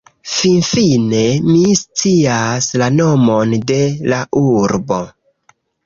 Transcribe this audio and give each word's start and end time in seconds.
Finfine, 0.35 1.19
mi 1.51 1.75
scias 1.83 2.71
la 2.83 2.89
nomon 2.97 3.57
de 3.73 3.81
la 4.15 4.25
urbo 4.47 5.03